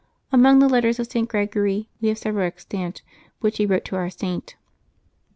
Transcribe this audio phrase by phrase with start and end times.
[0.31, 1.29] Among the letters of St.
[1.29, 3.03] Gregory we have several extant
[3.41, 4.49] which he wrote to our Saint.
[4.49, 4.55] St.